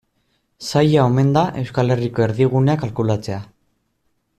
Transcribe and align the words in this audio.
Zaila 0.69 1.03
omen 1.09 1.29
da 1.37 1.45
Euskal 1.61 1.95
Herriko 1.97 2.27
erdigunea 2.29 2.81
kalkulatzea. 2.85 3.43